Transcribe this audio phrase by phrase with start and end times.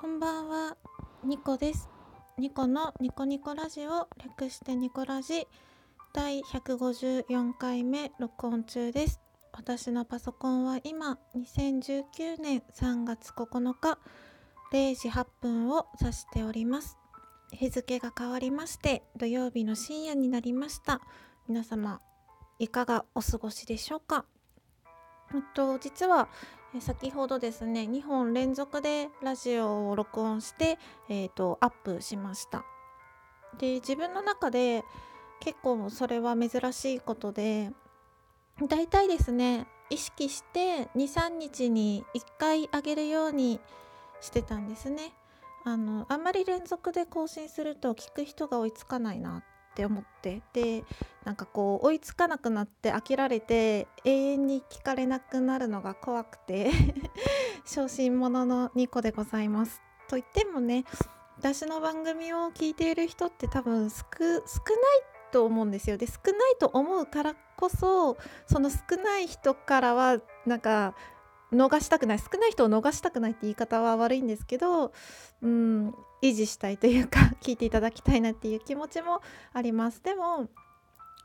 [0.00, 0.78] こんばんは、
[1.24, 1.90] ニコです。
[2.38, 5.46] ニコのニコニコラジオ略してニコラジ
[6.14, 9.20] 第154回目録音中です。
[9.52, 13.98] 私のパソコンは今2019年3月9日
[14.72, 16.96] 0時8分を指しております。
[17.52, 21.02] 日付が変わりまして土曜日の深夜になりました。
[21.46, 22.00] 皆様
[22.58, 24.24] いかがお過ごしでしょうか？
[25.34, 26.30] えっと実は
[26.74, 30.78] え先ほどですね2本連続でラジオを録音して、
[31.08, 32.64] えー、とアップしました。
[33.58, 34.84] で自分の中で
[35.40, 37.72] 結構それは珍しいことで
[38.68, 43.58] だいたいですね意識して23日に1回あげるように
[44.20, 45.12] してたんですね。
[45.64, 50.84] あのあんまり連続で更新すると聞く人が追いつかないなっって思ってで
[51.24, 56.70] なんかこう追いつかなくなって飽きられて永遠に聞かれなくなるのが怖くて
[57.64, 59.80] 小心者の2個でございます。
[60.08, 60.84] と言ってもね
[61.38, 64.40] 私の番組を聞いている人って多分少少ない
[65.30, 65.96] と思うんですよ。
[65.96, 70.94] で少ないと思うからこそその少ない人からはなんか
[71.52, 74.92] 逃したくない少ない人を逃したくないって言い方は悪いんですけど、
[75.42, 80.48] うん、維持したいというか 聞いていただきたいなっていう気持ちもありますでも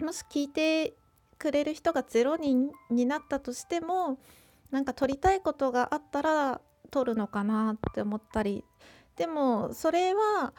[0.00, 0.94] もし聞いて
[1.38, 4.18] くれる人が0人になったとしても
[4.70, 8.64] なんか撮りたいことがあったら撮るのかなって思ったり
[9.16, 10.52] でもそれは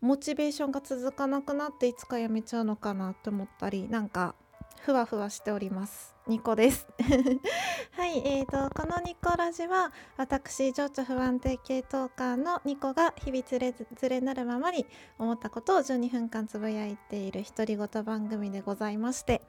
[0.00, 4.34] モチベーションが続かなくなっていつかやめちゃうのかなって思ったりなんか
[4.80, 6.17] ふわふわしております。
[6.28, 6.86] ニコです。
[7.96, 14.86] はい、えーと、このニコラジは私情緒不安定系トーカーのニコが日々つれずれなるままに
[15.18, 19.40] 思ったことを12分間つぶやいている独り言番組でございまして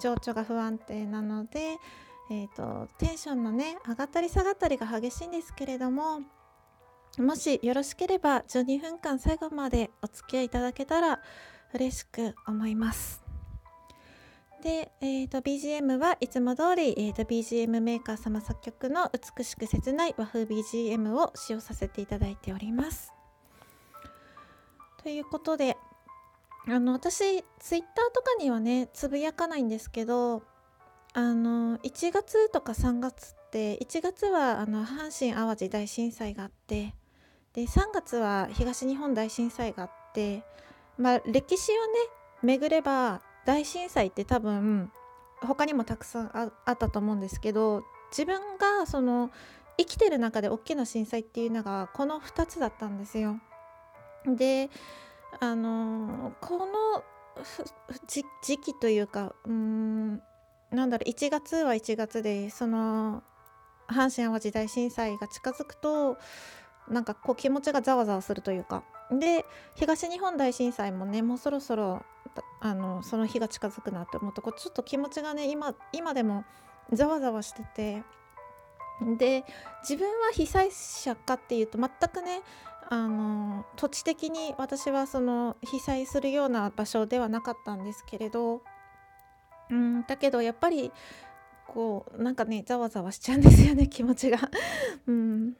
[0.00, 1.78] 情緒が不安定なので、
[2.30, 6.22] えーと、テンションのね上がったり下がったりが激しいんですけれども
[7.18, 11.20] もしよろしければ12分間最後までお付き合いいただけたら
[11.72, 13.25] 嬉しく思います。
[14.66, 23.12] で、えーと、BGM はいつも通り、えーと、BGM メーカー様作曲の美しく切ない和風 BGM を使用させていただいております。
[25.04, 25.76] ということで
[26.66, 30.42] あの私ツイッターとかにはねつぶやかないんですけど
[31.12, 36.92] あの1月とか3月って1月はあの阪神・淡路大震災があって
[37.52, 40.42] で3月は東日本大震災があって
[40.98, 41.92] まあ歴史をね
[42.42, 44.90] 巡れば大震災って多分
[45.40, 46.30] 他にもたくさん
[46.64, 49.30] あったと思うんですけど自分がその
[49.78, 53.36] 生きてる中で大きな震災っていうのがこの2つだったんですよ。
[54.26, 54.68] で
[55.38, 57.04] あのこの
[58.06, 60.22] 時期というかうん
[60.70, 63.22] なんだろう1月は1月でその
[63.86, 66.16] 阪神・淡路大震災が近づくと
[66.88, 68.82] なんかこう気持ちがざわざわするというか
[69.12, 72.04] で東日本大震災もねもうそろそろ
[72.60, 76.44] あのその日が近づくなって思うとこうちょっと気持ちがね今今でも
[76.92, 78.02] ざわざわしてて。
[79.18, 79.44] で
[79.82, 82.40] 自分は被災者かっていうと全くね
[82.88, 88.62] あの土地的に私はその被災するような場所ではなかったんですけれど。
[89.68, 90.92] うんだけどやっぱり
[91.66, 94.38] こうなんかねざわざわしちゃうんですよね 気持ちが。
[95.06, 95.56] うん。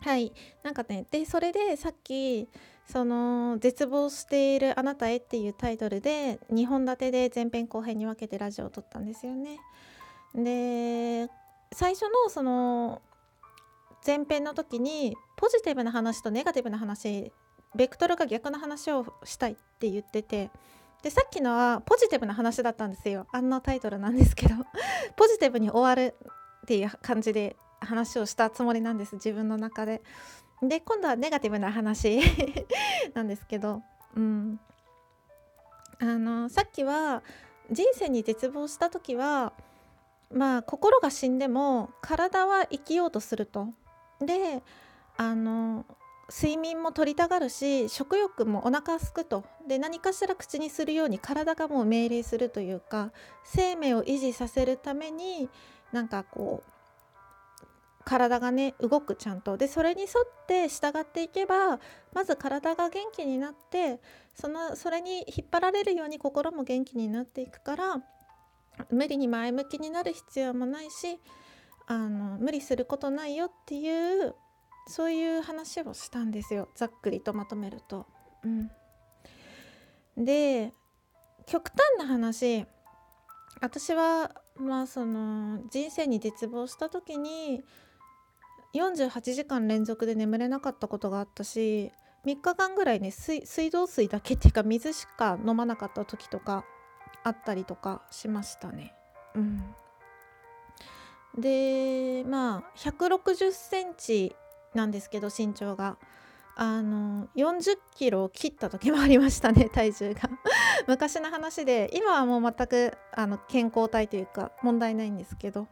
[0.00, 0.32] はい。
[0.62, 2.48] なんかねでそれでさっき
[2.90, 9.58] その絶望しているあなたへっていうタイトルで2本立てで前編後編に分けてラジオを撮ったんですよね。
[10.34, 11.30] で
[11.72, 13.02] 最初のその
[14.06, 17.30] 前編の時にポジティブな話とネガティブな話
[17.74, 20.50] ベクトルが逆の話をしたいって言ってて
[21.02, 24.54] でさっきのはポジティブな話だったんですよあんなタイトルなんですけど
[25.16, 26.14] ポジティブに終わる
[26.62, 30.02] っていう感じで話をしたつもりなんです自分の中で。
[30.62, 32.20] で今度はネガティブな話
[33.14, 33.82] なんですけど、
[34.16, 34.60] うん、
[36.00, 37.22] あのさっきは
[37.70, 39.52] 人生に絶望した時は
[40.32, 43.68] まあ心が死んでも体は生きようとすると。
[44.20, 44.62] で
[45.16, 45.84] あの
[46.30, 53.12] 睡眠も取りたがるし食欲もお腹すくとで何かしら口にするように体がもう命令するというか
[53.44, 55.48] 生命を維持させるために
[55.92, 56.70] なんかこう
[58.08, 59.58] 体がね動くちゃんと。
[59.58, 61.78] でそれに沿って従っていけば
[62.14, 64.00] まず体が元気になって
[64.34, 68.02] そのそれに引っ張られるように心も元気になっていくから
[68.90, 71.20] 無理に前向きになる必要もないし
[71.86, 74.34] あの無理することないよっていう
[74.86, 76.70] そういう話をしたんですよ。
[76.74, 78.06] ざっくりとまとめると。
[78.42, 78.48] う
[80.22, 80.72] ん、で
[81.46, 82.64] 極端な話。
[83.60, 87.62] 私はまあその人生に絶望した時に
[88.74, 91.92] 48時間連続で眠れなかったことがあったし
[92.26, 96.64] 3日間ぐらいね水道水だけっていうか水しか飲まなかった時とか
[97.24, 98.94] あったりとかしましたね。
[99.34, 99.62] うん、
[101.38, 104.34] でまあ160センチ
[104.74, 105.96] なんですけど身長が。
[106.60, 110.28] あの40キロを切った時もありましたね 体重が
[110.88, 115.68] 昔の話で今はもう全くあの健康体というか問題ないんですけど、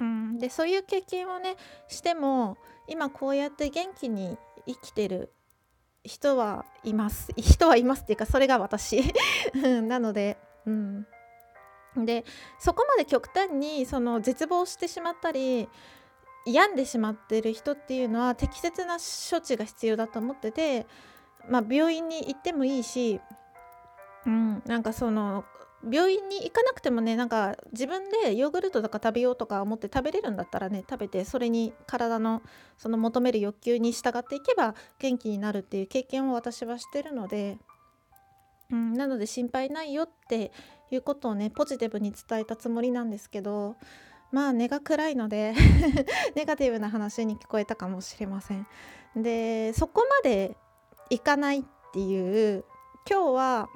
[0.00, 1.56] うん、でそういう経験をね
[1.88, 2.56] しても
[2.88, 4.36] 今こうやって元気に
[4.66, 5.32] 生きてる
[6.02, 7.32] 人はいます。
[7.36, 9.02] 人はいますっていうかそれが私。
[9.82, 10.36] なので、
[10.66, 11.06] うん、
[11.96, 12.24] で
[12.58, 15.68] そこまで極端にその絶望してしまったり
[16.46, 20.86] 病んでしまってる人っていうのは適切な処置が必要だと思ってて、
[21.48, 23.20] まあ、病院に行ってもいいし、
[24.26, 25.44] うん、なんかその
[25.90, 32.42] 病院に行かなくてもねなんか自分でヨーグルトとか食べようとか思って食べれるんだったらね食べてそれに体の
[32.78, 37.58] その求める欲求に従っていけば元気になるっていう経験を私はしてるので、
[38.70, 40.52] うん、なので心配ないよって
[40.90, 43.76] いうことをねポジティブに伝えたつもりなんですけど
[44.32, 45.54] まあ根が暗いので
[46.34, 48.66] ネガティブな話に聞こえたかもしれません。
[49.16, 50.56] でそこまで
[51.10, 52.64] いかないっていう
[53.08, 53.68] 今日は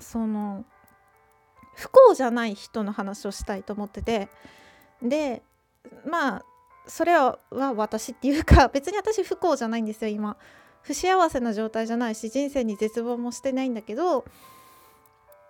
[0.00, 0.64] その
[1.78, 4.28] 不幸じゃない人の話をしたいと思ってて。
[5.00, 5.42] で
[6.04, 6.44] まあ
[6.86, 10.36] それは私っていうか 別に私不幸じゃないんですよ今。
[10.82, 14.24] 不幸せな状態じゃないし人生に絶望もしてないんだけど、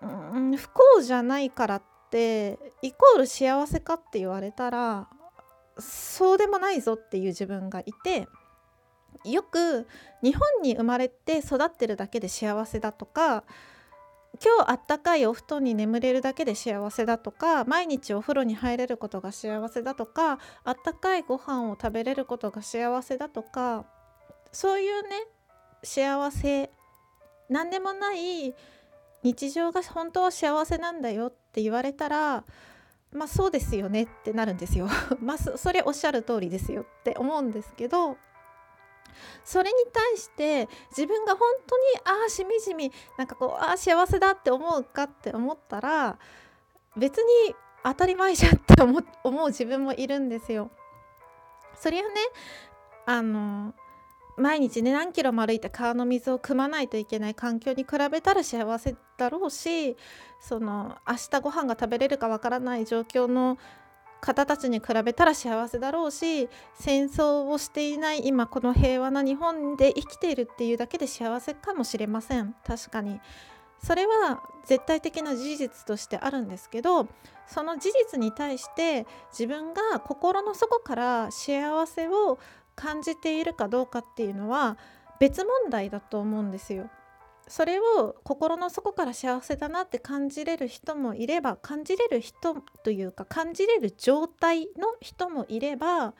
[0.02, 5.08] うん、不幸じゃないからっってイコール幸せかって言われたら
[5.78, 8.26] そうでもないぞっていう自分がいて
[9.24, 9.86] よく
[10.22, 13.44] 日本に生まれて育ってるだけで幸せだとか
[14.42, 23.84] 今日あったかいお布団に眠れるだけで幸せだとか毎日お風呂に入れることが幸せだとかあったかいご飯を食べれることが幸せだとか
[24.52, 25.08] そういうね
[25.82, 26.70] 幸せ
[27.48, 28.54] 何でもない
[29.22, 32.44] 日常が本当は幸せなんだよって言われたら
[33.12, 34.86] まあそうですよねってなるんですよ。
[35.20, 38.18] まあそれおっしゃる通りですよって思うんですけど
[39.44, 46.18] それに対して自分が本当にああしみじみなんかこうああ幸せだって思うかって思ったら
[46.96, 50.70] 別に当たり前じゃんって思う自分もいるんですよ。
[51.74, 52.14] それはね
[53.06, 53.74] あの
[54.36, 59.96] 毎日ね何キロも歩いて川の水を汲まないといけない環境に比べたら幸せだろうし
[60.40, 63.58] その明日ご飯が食べれるかわからない状況の
[64.20, 73.20] 方たちに比べたら幸せだろうし戦争をしていない今この平和な日本で生きているっていうだけで幸せかもしれません確かに
[73.82, 77.06] それは絶対的な事実としてあるんですけど
[77.46, 82.38] その事実に対して自分が心の底から幸せを
[82.74, 84.76] 感じているかどうかっていうのは
[85.20, 86.90] 別問題だと思うんですよ。
[87.48, 92.54] それを心の底から幸せだなって感じれる人もいれば感じれる人
[92.84, 96.14] というか感じれる状態の人もいれば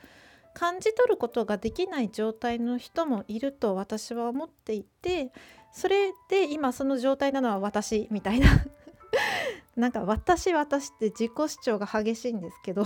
[0.55, 5.31] 感じ取ることができない状態の人もいると私は思っていて
[5.73, 8.49] それで今その状態なのは私みたいな。
[9.77, 12.85] なんか私私って自己主張が激しいんですけど。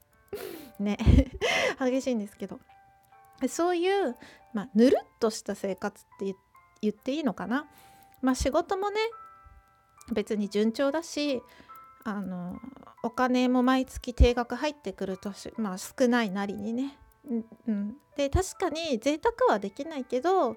[0.80, 0.98] ね。
[1.78, 2.58] 激しいんですけど。
[3.48, 4.16] そういう、
[4.52, 6.36] まあ、ぬるっとした生活って言っ
[6.82, 7.66] 言っていいのかな、
[8.22, 9.00] まあ、仕事もね
[10.12, 11.42] 別に順調だし
[12.04, 12.58] あの
[13.02, 16.98] お金も毎月定額入ってくる年、まあ、少ないなりにね、
[17.66, 20.56] うん、で確かに贅沢はできないけど、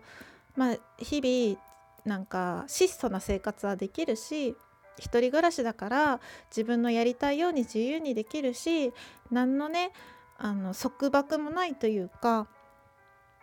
[0.55, 1.61] まあ、日々
[2.05, 4.55] なんか質素な生活はできるし
[4.97, 8.93] 一人暮らしだから自分のやりたいように自由にできるし
[9.31, 9.91] 何のね
[10.37, 12.47] あの束縛もないというか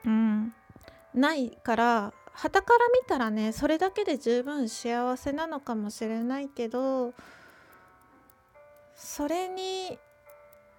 [0.04, 0.54] うん、
[1.14, 7.12] ないから旗から見たらねそれだけで十分幸せなのかもしれないけど
[8.94, 9.98] それに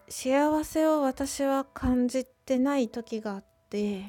[0.08, 4.06] 幸せを私は感じてない時があって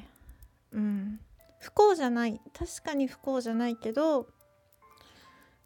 [0.71, 1.19] うん。
[1.59, 2.39] 不幸じゃない。
[2.57, 4.27] 確かに不幸じゃないけど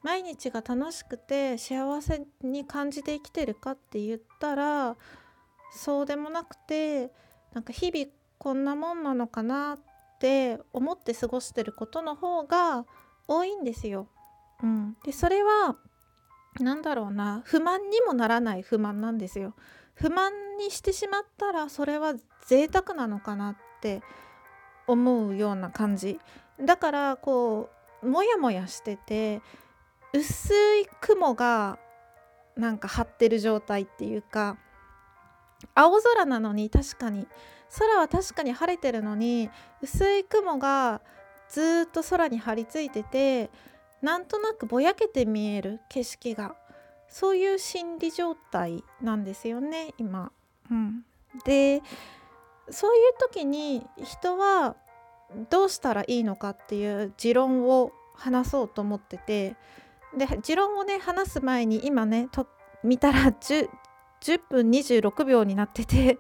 [0.02, 4.98] 毎日が楽しくて幸せに感じて生きてるかって言ったら
[5.72, 7.12] そうでもなくて
[7.54, 12.86] なんか日々こんなもんなのかなってって思って過ごしてることの方が
[13.28, 14.08] 多いんですよ。
[14.64, 15.76] うん、でそれは
[16.60, 19.54] 何だろうな不満にもならない不満なんですよ。
[19.94, 22.14] 不満にしてしまったらそれは
[22.48, 24.02] 贅沢なのかなって
[24.88, 26.20] 思うような感じ
[26.60, 27.70] だからこ
[28.04, 29.42] うモヤモヤしてて
[30.14, 31.80] 薄い雲が
[32.56, 34.58] なんか張ってる状態っていうか
[35.74, 37.28] 青空なのに確かに
[37.78, 39.50] 空は確かに晴れてるのに
[39.82, 41.02] 薄い雲が
[41.50, 43.50] ずっと空に張り付いてて
[44.02, 46.56] なんとなくぼやけて見える景色が
[47.08, 50.32] そういう心理状態なんですよね今。
[50.70, 51.06] うん、
[51.46, 51.82] で
[52.70, 54.76] そういう時に人は
[55.50, 59.56] どうしたらいいのかっていう持論を話そうと思ってて
[60.18, 62.48] で持論をね話す前に今ねと
[62.84, 63.70] 見たら 10,
[64.22, 66.18] 10分26秒になってて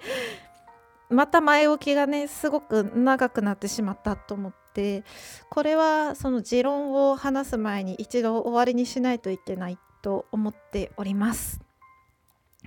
[1.10, 5.04] また前置きがねすごく長くなってしまったと思って
[5.50, 11.62] これはその持論を話す前に一度終わりにしないといけないと思っております。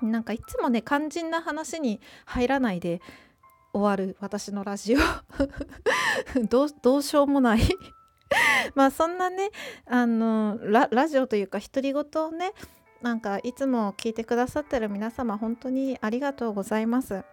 [0.03, 3.01] なんかいつもね肝心な話に入らないで
[3.73, 4.99] 終わる私のラジオ。
[6.49, 7.61] どうどうしようもない。
[8.75, 9.51] まあそんなね
[9.87, 12.53] あのラジオというか独り言をね
[13.03, 17.25] なんかいつも聞いてくださってる皆様本当にありがとうございます。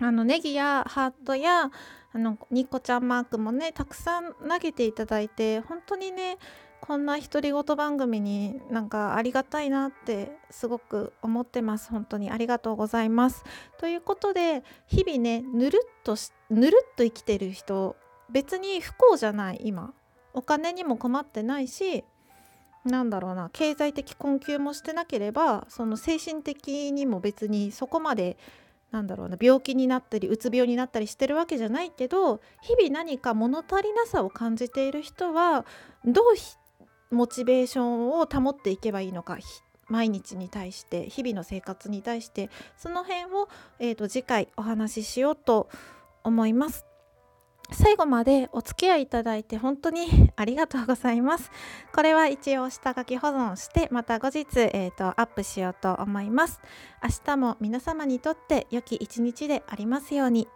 [0.00, 1.70] あのネギやハートや
[2.12, 6.38] あのニコちゃんマークもねたくさん投げていただいて本当にね
[6.80, 11.90] こんな独り言番組になんかありがたいなってすごく思ってます。
[11.90, 13.44] 本当にありがとうございます。
[13.78, 16.16] ということで日々ねぬるっと
[16.50, 17.96] ぬるっと生きてる人
[18.30, 19.94] 別に不幸じゃない今。
[20.34, 22.04] お金にも困ってないし
[22.84, 28.36] なんだろうな経済的困窮もしてなければその精神的にも別にそこまで
[28.90, 35.64] なんだろうな病気になったりうつ病になったりしてるわけじゃないけど日々何か物足りなさを感じている人は
[36.04, 39.38] どうモチベーションを保っていけばいいのか
[39.88, 45.68] 毎日に対して日々の生活に対してその辺を、えーと次回お話ししようと
[46.24, 46.95] 思います。
[47.72, 51.50] 最後までお付き合いいただいて本当にありがとうございます。
[51.94, 56.60] これは一応下書き保存してまた後日、えーと、アップしようと思います。
[57.02, 60.48] 明日も皆様にとって良き一日でありますように。